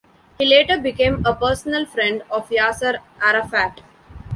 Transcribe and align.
He 0.39 0.47
later 0.47 0.79
became 0.79 1.23
a 1.27 1.35
personal 1.35 1.85
friend 1.85 2.23
of 2.31 2.49
Yasser 2.49 2.97
Arafat. 3.23 3.81